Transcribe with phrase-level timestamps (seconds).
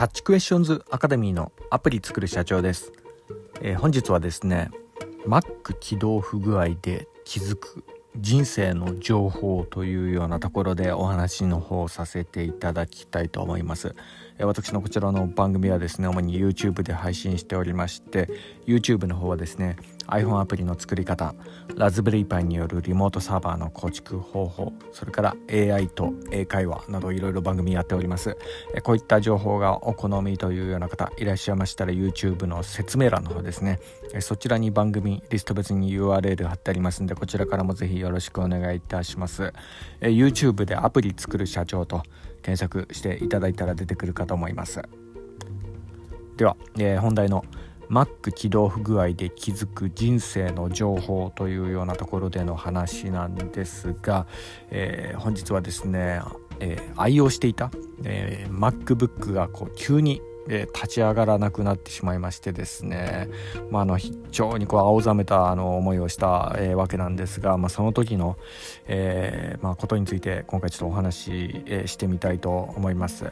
[0.00, 2.90] キャッチクエスチョンズアカデミーのアプリ作る社長です、
[3.60, 4.70] えー、本日はですね
[5.26, 7.84] Mac 起動不具合で気づく
[8.16, 13.94] 人生の情報というようなところでお話の方させていただきたいと思います。
[14.42, 18.28] 私のこちらの番組はですね主に YouTube で配信しておりまして
[18.66, 21.34] YouTube の方はですね iPhone アプリの作り方
[21.76, 28.36] ラズベリーパイによるリモートサーバーの構築方法それから AI と英会話などいろいろ番組やっております。
[28.82, 33.78] こういった情報がお好みというような方いらっしゃいましたら YouTube の説明欄の方ですね。
[34.20, 39.52] そちらに番組リスト別に URL 貼ってありますんでこちらからもぜひよろしくお願いいたします。
[40.00, 42.02] YouTube でアプリ作る社長と
[42.50, 44.82] 検索していただいたら出てくるかと思います。
[46.36, 47.44] では、えー、本題の
[47.88, 54.26] Mac 起動不具合で気づく人生の情報というようなところでの話なんですが、
[54.70, 56.22] えー、本日はですね、
[56.60, 57.70] えー、愛用していた、
[58.04, 63.28] え、MacBook がこう急にえ立ち上がらなくなってしまいましてですね、
[63.70, 68.36] まあ、あの非常にこう青ざめたあの思いをした、えー、わけなんですが、まあ、その時の、
[68.86, 73.24] えー、まあ、ことについて今回ちょっとお話、えー、してみたいと思います。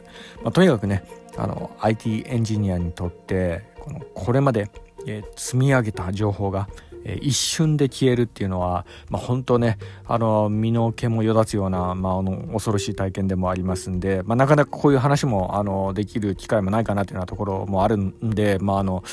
[0.43, 1.03] まあ、とにかくね
[1.37, 4.69] あの IT エンジニアにとってこのこれまで、
[5.07, 6.67] え積み上げた情報が
[7.03, 19.03] え一瞬で消えるっていうのは、まあ、本当ねあの身の毛もよだつような、まあ、あの恐ろしい体験でもありますんで、まあ、なかなかこういう話もあのできる機会もないかなというようなところもあるんで、まああの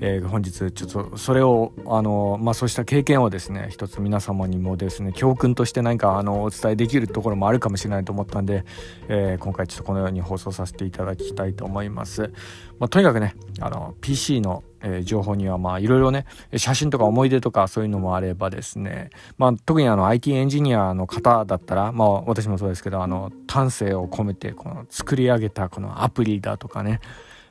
[0.00, 8.64] えー、本日ちょっとそれをあの、まあ、そうした経験をですね一つ皆様にもですね教訓として何かあのお伝えできるところもあるかもしれないと思ったんで、
[9.08, 12.32] えー、今回ちょっとこのように放送させていただきたいと思います。
[12.78, 27.00] まあ、とにかくねあの PC のえー、情報にはまあいろいろね写真とか思い出とかそういうのもあればですね、まあ、特にあの IT エンジニアの方だったら、まあ、私もそうですけどあの丹精を込めてこの作り上げたこのアプリだとかね。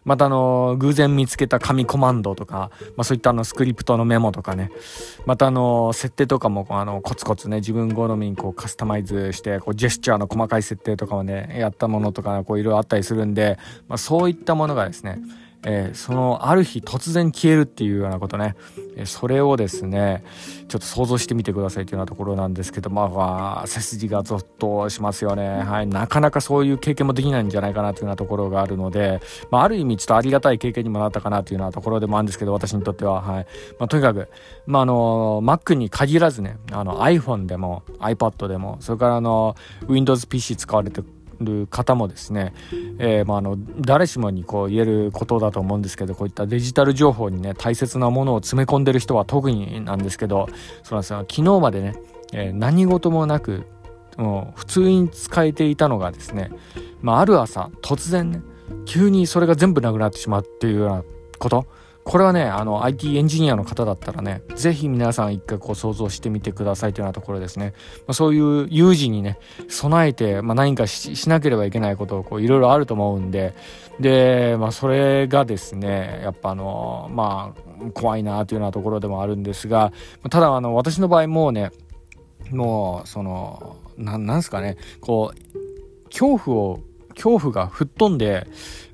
[0.03, 4.71] またあの偶然見つけた紙コマンドとか、まあ、そういったあのスクリプトのメモとかね。
[5.25, 15.19] またあの設定とかもあのコツコツね自分好みにこうカスタマイズしてこうジェスチャーの細かい設定とかをねやったものとかいろいろあったりするんで、まあ、そういったものがですね
[15.63, 18.55] えー、そのある日突然消えるっていうようなことね、
[18.95, 20.23] えー、それをですね
[20.67, 33.45] ちょっと想像してみてくださいというようなところなんですけどまあ背筋がゾッとしますよね、はい、なかなかそういう経験もできないんじゃないかなというようなところがあるので、まあ、ある意味ちょっとありがたい経験にもなったかなというようなところでもあるんですけど私にとっては、はい。
[33.79, 34.29] まあ、とにかく、
[34.65, 41.01] まあ、あの Mac に限らずねあの iPhone でも iPad でもそれからあの WindowsPC 使われて
[41.43, 42.53] る方もですね、
[42.99, 50.47] えー、まあ、の誰しもにこう言えることだと思うんですけどこういったデジタル情報にね大切なものを詰め込んでる人は特になんですけど
[50.83, 51.19] そうなんですよ。
[51.29, 51.95] 昨日までね、
[52.33, 53.65] えー、何事もなく
[54.17, 56.51] もう普通に使えていたのがですね、
[57.01, 58.41] まあ、ある朝突然ね
[58.85, 61.03] 急にそれが全部なくなってしまうっていうような
[61.39, 61.67] こと
[62.03, 67.73] これはね、あの、IT エンジニアの方だったらね、ぜひ皆さん一回こう想像してみてくださいというようなところですね。
[68.07, 69.37] まあ、そういう有事にね、
[69.69, 73.53] 備えて、まあ、何かしなければいけないことをいろいろあると思うんで、
[73.99, 79.93] で、まあ、それがですね、やっぱあの、まあ、怖いなというようなところでもあるんですが、
[80.29, 81.71] ただ、あの、私の場合もうね、
[82.49, 86.79] もう、その、ななんすかね、こう、恐怖を、
[87.09, 88.47] 恐怖が吹っ飛んで、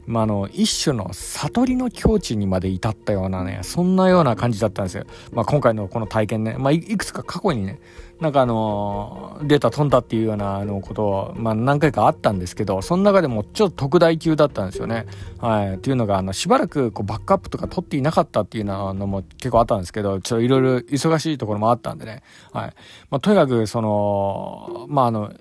[0.07, 5.05] まあ、の、一種の悟りの境地にまで至ったようなね、そんなような感じだったんですよ。
[5.33, 7.79] まあ、今回のこの体験ね、まあ、いくつか過去にね、
[8.21, 15.05] なんかあの、データ飛んだっていうようなあのことを、まあ、何回かあったんですけど、その中でもちょっと特大級だったんですよね。
[15.39, 15.75] はい。
[15.75, 22.23] っていうのが、あの、しばらくこうバックアップとか取っていなかったっていうのも結構あったんですけど、ちょっといろいろ忙しいところもあったんでね。
[22.53, 22.73] はい。
[23.11, 25.31] まあ、とにかく、その、まあ、あの、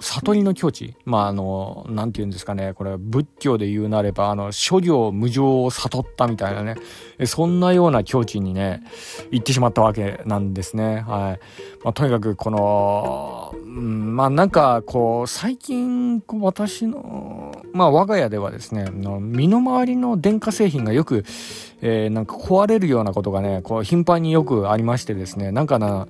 [0.00, 0.94] 悟りの境地。
[1.04, 2.72] まああの何て言うんですかね。
[2.74, 6.76] これ仏教で言うなればあの諸行無常を悟ったみたいなね。
[7.26, 8.82] そんなような境地にね
[9.30, 11.00] 行ってしまったわけなんですね。
[11.00, 11.40] はい、
[11.84, 21.24] まあ、とにかくこの、まあなんかこう最近こう私のまあ我が家ではですねの身の回りの電化製品がよく
[21.80, 26.08] えー、なんか壊れるようなことがね、こう頻繁によくありましてですね、なんかな、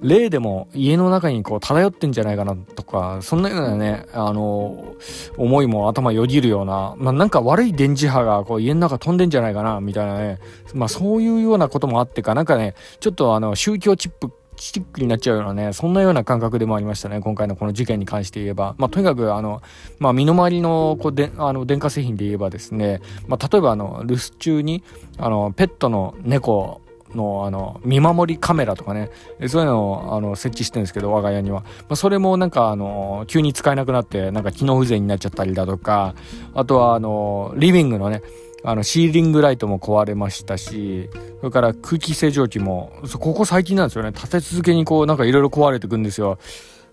[0.00, 4.94] 例でも家の中にこう漂ってんじゃないかなとか、そんなようなね、あの、
[5.36, 10.38] 思いも頭よぎるような、まあなんか悪い電磁波がこう家の中飛んでんじゃないかな、みたいなね、
[10.74, 18.74] まあそういうようなこともあってか、なんかね、ちょっとあの、宗教チップチックになっちゃうようなね、そんなような感覚でもありましたね、今回のこの事件に関して言えば。
[18.76, 19.62] まあ、とにかく、あの、
[19.98, 24.82] まあ、身の回りの、こう、で、あの、電化製品で言えばですね、まあ、例えば、あの、留守中に、
[25.16, 26.82] あの、ペットの猫
[27.14, 29.10] の、あの、見守りカメラとかね、
[29.48, 31.60] そういうのを、あの、設置してるんですけど、我が家には。
[31.60, 36.14] まあ、それもなんか、あの、急に使えなくなって、なんか機能不全になっちゃったりだとか、
[36.54, 38.22] あとは、あの、リビングのね、
[38.62, 41.08] あの、シーリングライトも壊れましたし、
[41.40, 44.10] それから空気清浄機も、ここ最近なんですよね。
[44.12, 46.38] 立て続けにこう、なんかいろいろ壊れてくんですよ。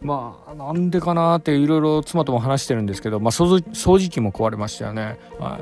[0.01, 3.61] まあ、なんでかなっていろいろ妻とも話してるんですけど、まあ、掃
[3.99, 5.19] 除機も壊れましたよね。
[5.39, 5.59] は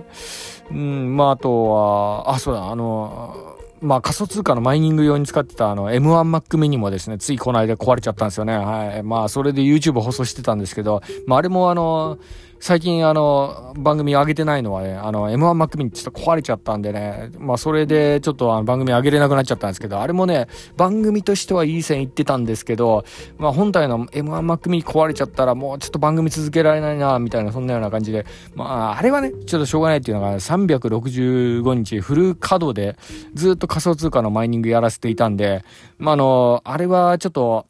[0.71, 0.73] い。
[0.73, 8.57] うん、まあ、あとは、あ、そうだ、あの、まあ、仮想通貨のマイニング用に使ってたあの M1Mac mini もですね、ついこの間壊れちゃったんですよね。
[8.57, 9.03] はい。
[9.03, 12.17] まあ、それで YouTube 放送してたんですけど、まあ、あれもあの、
[12.59, 20.47] 最近あの、番組上げてないのはね、あの、M1Mac mini ちょっと壊れちゃったんでね、まあそれでちょっとあの番組上げれなくなっちゃったんですけど、あれもね、
[20.77, 23.05] 番組としてはいい線いってたんですけど、
[23.37, 28.25] まあ本体の M1Mac mini 壊れちゃったらもうちょっと番組続けられないな、みたいな、そんなような感じで、
[28.55, 32.97] まああれはね、ちょっとしょうがないっていうのが、365日フル稼働で
[33.33, 35.63] ずっと仮想通貨のマイニングやらせていたんで、
[35.97, 37.67] まああの、あれはちょっと、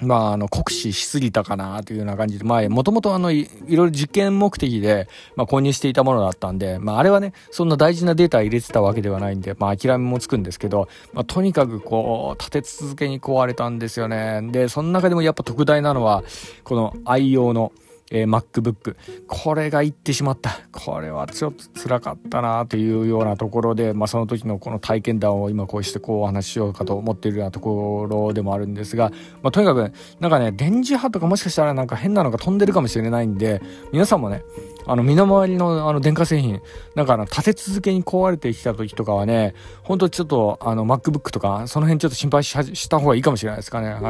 [0.00, 14.40] まあ、あの、酷使しすぎたかなというような感じで、まあ、もともとあのい、いろいろ実験目的で、まあ、購入していたものだったんで、まあ、あれはね、そんな大事なデータ入れてたわけではないんで、まあ、諦めもつくんですけど、まあ、とにかくこう、立て続けに壊れたんですよね。
[14.50, 16.24] で、その中でもやっぱ特大なのは、
[16.64, 17.72] この愛用の、
[18.10, 18.96] えー、MacBook。
[19.26, 20.60] これが行ってしまった。
[20.72, 29.10] これはちょっと辛かったなというようなところで、まあ、その時のこの体験談を今こうしてこうお話ししようかと思っているようなところでもあるんですが、
[29.42, 33.62] まあ、とにかく、なんかね、電磁波とかもしかしたらなんか変なのが飛んでるかもしれないんで、
[33.92, 34.42] 皆さんもね、
[34.86, 36.60] あの、身の回りのあの電化製品、
[36.94, 43.90] なんかあの、立て続けに壊れてきた時とかはね、ほんとちょっとあの、MacBook とか、その辺ちょっと心配しした方がいいかもしれないですかね。
[43.90, 44.00] はい。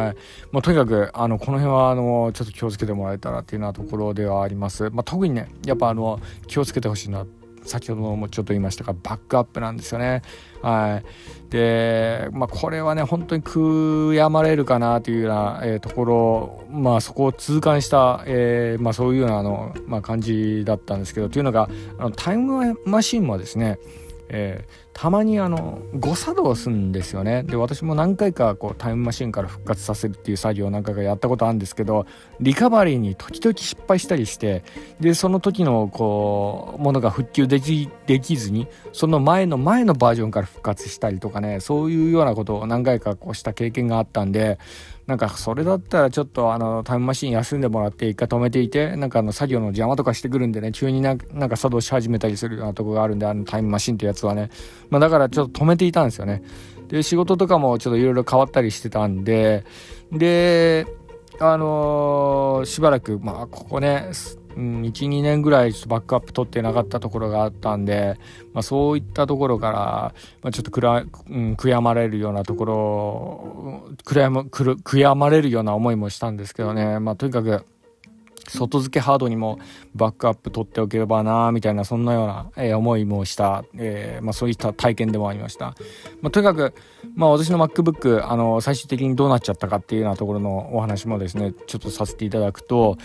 [0.53, 4.91] まあ、とにかく、あの、この辺はあの、ちょっと気をつけてもらえたらっていうようなところころではあります。
[4.91, 7.27] まあ、特にね、やっぱあの、気をつけてほしいな
[7.65, 10.23] 先ほどもちょっと言いましたがバックアップなんですよね。
[10.63, 11.03] は
[11.49, 23.79] い、で、まあ、これはね本当に悔やまれるかなというような、えー、ところ、まあ、そこを痛感した、えーまあ、そういうようなあの、まあ、感じだったんですけどというのがあのタイムマシンもですね
[24.33, 27.43] えー、たまにあの誤作動するんですよね。
[27.43, 32.05] で私も何回かこうタイムマシンから復活させるっていう作業を何回かやったことあるんですけど
[32.39, 34.63] リカバリーに時々失敗したりして
[35.01, 44.59] でその時のこうものが復旧できできずにその前の前のバージョンから復活したりとかねそういうようなことを何回かこうした経験があったんで
[45.07, 54.51] なんかそれだったらちょっとあのタイムマシン休んでもらって一回止めていてなんかあの作業の邪魔とかしてくるんでね急になんか作動し始めたりするようなとこがあるんであのタイムマシンってやつはね、
[54.89, 56.43] まあ、だからちょっと止めていたんですよね。
[56.89, 59.65] で仕事とかもちょっといろいろ変わったりしてたんで
[60.13, 60.87] で
[61.39, 64.11] あのー、しばらくまあここね
[64.57, 68.17] うん、1、2年ぐらいちょっとバックアップ取ってなかったところがあったんで、
[68.53, 77.65] まあ、そういったところから、まあ、ちょっとくら、うん、悔やまれるようなところ、悔や、悔やまれるような思いもしたんですけどね、まあ、とにかく、
[78.51, 79.59] 外付けハードにも
[79.95, 85.75] バックアップ取っておければなみたいなそんなような、えー、思いもした、えー、まあ、そういった体験でもありました、
[86.21, 86.75] まあ、とにかく、
[87.15, 92.97] まあ、私の MacBook あの最終的にどうなっちゃったかっていうようなところのお話もですねちょっとさせていただくと、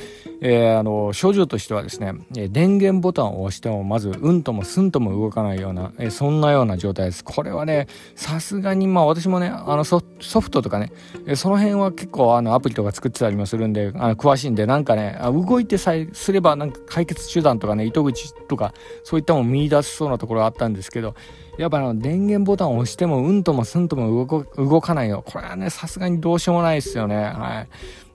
[0.42, 7.24] えー、あの症状としてはですね電源ボタンを押してもまずうんともすんとも動かないような、えそんなような状態です。
[7.24, 10.92] これはねさすがにまあ私もねあのソフトとかね
[11.36, 21.16] その辺は結構あのアプリとか作ってたりもするんであの詳しいんでなんかね動いてさえすればなんか解決手段とかね糸口とかそういったものを見出しそうなところがあったんですけど
[21.57, 24.26] やっぱあの電源ボタンを押してもうんともすんとも
[24.57, 25.24] 動かないよ。
[25.26, 27.16] これはねさすがにどうしようもないですよね。
[27.16, 27.68] はい。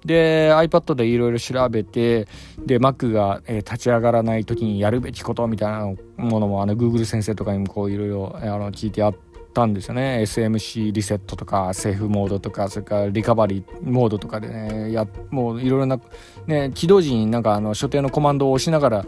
[0.06, 2.26] で iPad でいろいろ調べて
[2.58, 8.32] で Mac が、えー、立ち上がらない時にやるべきことみたいなものもあの Google 先生とかにもこういろいろ
[8.72, 10.20] 聞いてやってたんですよね。
[10.22, 16.00] SMC リセットとかセーフモードとかそれからリカバリーモードとかでねやもういろいろな、
[16.46, 19.06] ね、起動時になんかあの所定のコマンドを押しながら、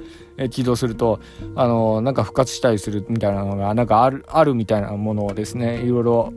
[0.51, 1.21] 起動すると
[1.55, 6.33] あのなんか復活したりするみたいなのがなんかあるあるみたいなものをですねいろいろ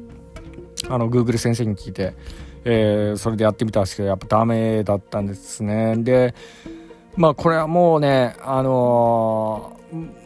[0.89, 2.15] あの Google 先生に聞いて、
[2.63, 5.95] えー、それでやってみたんですけどやっぱダメだったんですね。
[5.97, 6.33] で
[7.15, 10.24] まあこれはもうねあのー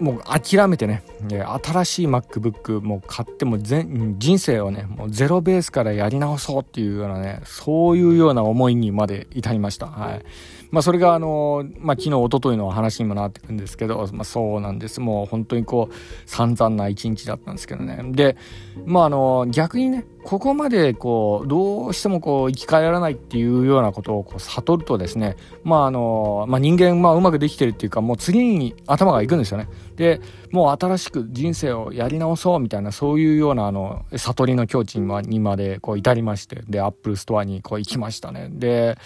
[0.00, 9.86] もう諦めてね、新しい MacBook も買っても全人生をね、もうゼロベースからやり直そうっていうようなね、そういうような思いにまで至りました。
[9.86, 10.24] はい。
[10.70, 15.00] まあそれがあの、まあ昨日、一昨日の話にもなってくんですけど、まあそうなんです。
[15.00, 15.94] もう本当にこう、
[16.26, 17.98] 散々な一日だったんですけどね。
[18.12, 18.36] で、
[18.84, 29.70] まああの、逆にね、ここまでこうどうしてもこう生き返らないっていうようなことをこう悟るとですねまああの、まあ、人間まあうまくできてるっていうかもう次に頭がいくんですよね。
[29.96, 38.48] でもう新しく人生をやり直そうみたいなそういうようなあの悟りの境地にまでこう至りましてでアップルストアにこう行きましたね。
[38.50, 38.96] で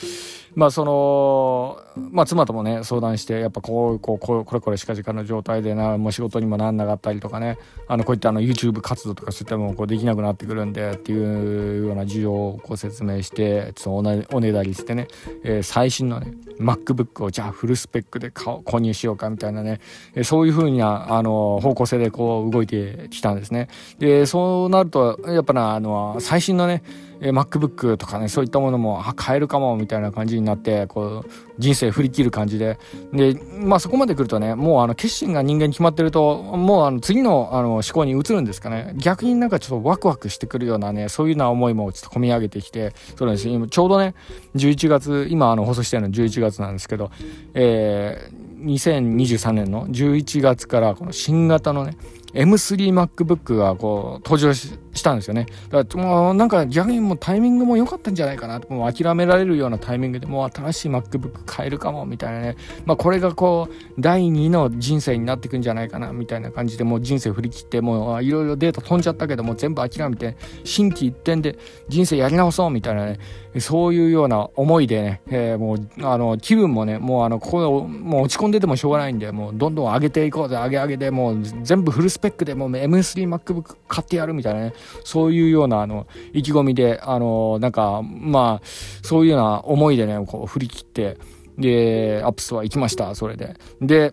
[0.55, 1.81] まあその
[2.11, 7.59] まあ妻ともね相談してやっぱこうこうこうこれこれしか時間の状態でなもう仕事にもなんなかったりとかね
[7.89, 15.09] あのこういったあの YouTube 活動とかそういったものこうできなくなってくるんでっていうような事情をこう説明してちょっとおねだりしてね、
[15.43, 19.81] えー、最新のね MacBook をじゃあフルスペックで購入しようかみたいなね、
[20.15, 23.69] えー、そういうふうなあの方向性でこう動いてきたんですね。
[23.99, 26.83] でそうなるとやっぱなあの最新のね
[27.23, 32.79] え MacBook とかねそういったものもあ買えるかもみたいな感じになってこう人生振り切る感じで。
[33.13, 38.93] でまあそこまで来るとねもうあの決心が人間に決まってるともうあの次のあの思考に移るんですかね。
[38.97, 43.49] 逆になんかちょっとワクワクしてくるようなねそういうような思いもちょっと込み上げてきてそうです。
[43.49, 44.15] 今ちょうどね
[44.57, 47.11] 11月今あの放送してるの11月なんですけど
[47.55, 51.97] えー、2023年の11月からこの新型のね
[52.35, 55.47] M3MacBook がこう登場ししたんですよね。
[55.71, 62.57] だからもうなんか逆にもうタイミングも良かったんじゃないかなもう諦められるようなタイミングでもう新しい MacBook 買えるかもみたいなね。
[62.85, 71.59] まあこれがこう第2の人生になっていくんじゃないかなみたいな感じでもう人生振り切ってもういろいろデータ飛んじゃったけども全部諦めて新規一点で
[71.89, 73.19] 人生やり直そうみたいなね。
[73.61, 84.73] そういうような思いでね、えー、もうあの気分もねもうあのここもう落ち込んでてもしょうがないんでもうどんどん上げていこうぜ上げ上げでもう全部フルスペックでもう M3MacBook 買ってやるみたいなね、
[85.05, 88.67] そういうようなあの意気込みで、あの、なんか、まあ、
[89.03, 91.19] そういうような思いでね、こう振り切って、
[91.59, 93.57] で、アップスは行きました、それで。
[93.81, 94.13] で、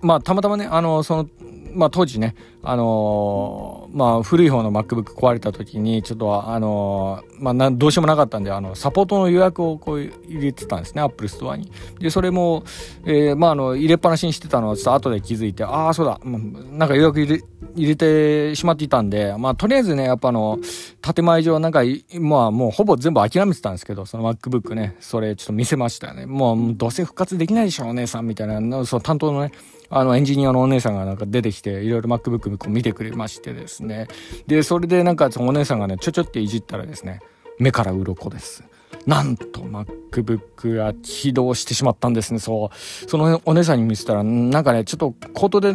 [0.00, 1.28] まあ、たまたまね、あの、その、
[1.72, 2.34] まあ、当時ね、
[2.66, 11.70] あのー、まあ、古い方の MacBook 壊れた時に、ちょっと、あのー、まあ、どうしようもなかったんで、あの、サポートの予約をこう入れてたんですね、Apple Store に。
[11.98, 12.64] で、それも、
[13.04, 17.44] えー、まあ、あの、入れっぱなしにしてたのを、ちょっと後で気づいて、ああ、そうだ、なんか予約入れ、
[17.76, 20.58] 入れてしまっていたんで、まあ、とりあえずね、やっぱあの、
[21.02, 21.82] 建前上、なんか、
[22.18, 26.24] まあ、もうほぼ全部諦めてたんですけど、その MacBook ね、それちょっと見せましたよね。
[26.24, 29.52] もう、どうせ復活できないでしょ、お姉さんみたいな、その担当のね、
[29.90, 34.08] あのエンジニアのお姉さんがなんか出てきていろいろ MacBook こう見てくれましてですね
[34.46, 37.20] でそれでなんかお姉さんがねちょちょっていじったらですね
[37.58, 38.64] 目から鱗です
[39.06, 42.38] なんと MacBook が起動してしまったんですね。
[42.38, 43.10] そう。
[43.10, 45.74] そのお姉さんに見せたら、なんかね、ちょっと口頭で、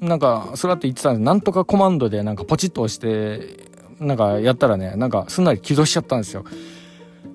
[0.00, 6.44] なんか、そらって言ってたんですなんとかコマンドでなんかポチッと押して、なんかやったらね、なんかすんなり起動しちゃったんですよ。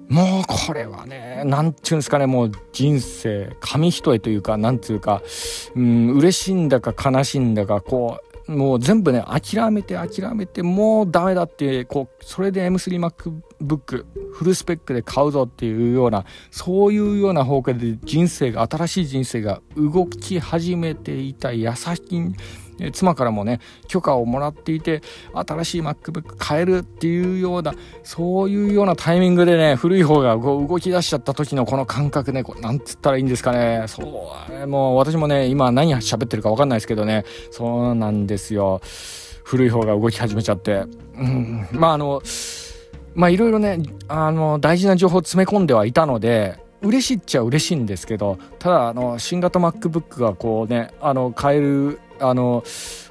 [0.09, 5.23] もうこれはね、なんちゅうんですかね、もう人生、紙一重というか、なんつうか、
[5.75, 22.35] うん、嬉しいんだか悲しいんだか、こう、もう全部ね、諦めて諦めて、もうダメだって、こう、それで M3MacBook、フルスペックで買うぞっていうような、そういうような方向で人生が、新しい人生が動き始めていた矢先に、
[22.79, 25.01] え妻からもね許可をもらっていて
[25.33, 33.85] 新しい MacBook 買えるっていうようなそういうようなタイミングでね古い方がこう動き出しちゃった時のこの感覚ねこなんつったらいいんですかね。
[33.87, 34.29] そ
[34.63, 37.25] うもう私もね今何喋ってるか分かんないですけどね。
[37.51, 38.81] そうなんですよ。
[39.43, 40.85] 古い方が動き始めちゃって、
[41.17, 42.21] うん、まああの
[43.13, 52.63] まあいろいろねあの大事な情報を詰め込んではいたので嬉しいっちゃ嬉しいんですけどただあの新型 MacBook がこうねあの買えるあの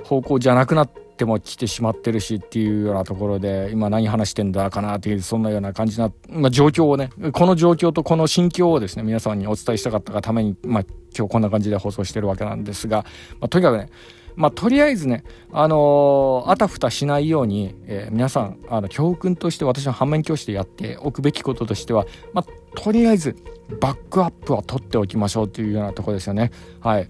[0.05, 10.85] 方向じゃなくなっても来てしまってるしっていうようなところで今何話してんだかなっていうそんなような感じな、まあ、状況をねこの状況とこの心境をですね皆さんにお伝えしたかったがために、まあ、
[11.17, 13.05] 今日こんな感じで放送してるわけなんですが、
[13.41, 13.91] まあ、とにかくね
[14.37, 23.37] まあ、とりあえずね、あのー、あたふたしないように、えー、皆さん、あの、教訓として私の反面教師でやっておくべきこととしては、まあ、とりあえず、
[23.81, 26.51] バックアップは取っておきましょうというようなとこですよね。
[26.81, 27.09] はい。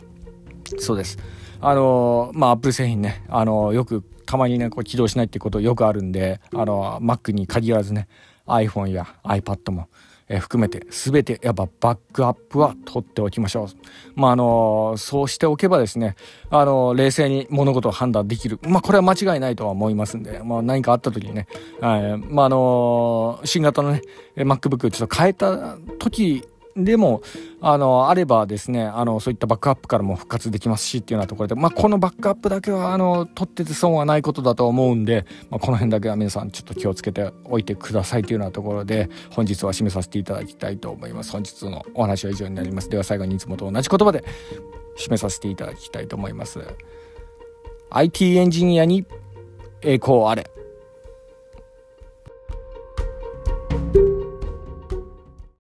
[0.78, 1.18] そうです。
[1.60, 8.06] あのまあ、アップル製品ね、あのよくたまにね、こう起動しないってことよくあるんで、あの Mac に限らずね、
[8.46, 9.88] iPhone や iPad も、
[10.28, 13.68] え含めて全てやっぱバックアップは取っておきましょう。
[14.14, 16.16] まあ、あのそうしておけばですね、
[16.50, 18.58] あの冷静に物事を判断できる。
[18.62, 21.46] まあ、これは間違いないとは思いますんで、まあ、何かあった時にね、
[21.80, 24.02] はい、まあ、あの新型のね、
[24.36, 27.22] MacBook ちょっと変えた時でも、
[27.60, 41.30] あの、あればですね、あの、そういったバックアップからも復活できますしっていうようなところで、まあ、このバックアップだけは、あの、取ってて損はないことだと思うんで、まあ、この辺だけは皆さんちょっと気をつけておいてくださいというようなところで、本日は締めさせていただきたいと思います。
[41.30, 42.88] 本日のお話は以上になります。
[42.88, 44.24] では最後にいつもと同じ言葉で
[44.98, 46.60] 締めさせていただきたいと思います。
[47.90, 49.06] IT エンジニアに
[49.82, 50.50] 栄光あれ。